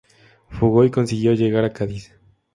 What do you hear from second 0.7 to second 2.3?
y consiguió llegar a Cádiz.